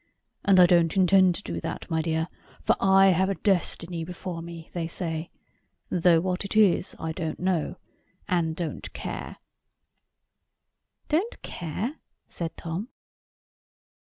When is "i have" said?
2.79-3.29